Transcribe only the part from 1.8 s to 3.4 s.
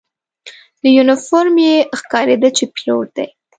ښکارېده چې پیلوټ دی.